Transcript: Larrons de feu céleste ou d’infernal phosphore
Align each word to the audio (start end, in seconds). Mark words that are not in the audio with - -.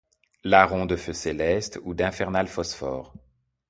Larrons 0.43 0.87
de 0.87 0.95
feu 0.97 1.13
céleste 1.13 1.77
ou 1.83 1.93
d’infernal 1.93 2.47
phosphore 2.47 3.13